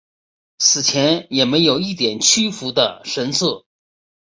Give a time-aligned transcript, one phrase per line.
[0.57, 3.65] 死前也没有一点屈服的神色。